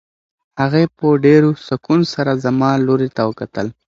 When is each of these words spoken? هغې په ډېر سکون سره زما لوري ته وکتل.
هغې 0.61 0.83
په 0.97 1.07
ډېر 1.25 1.43
سکون 1.67 1.99
سره 2.13 2.31
زما 2.45 2.71
لوري 2.85 3.09
ته 3.15 3.21
وکتل. 3.29 3.67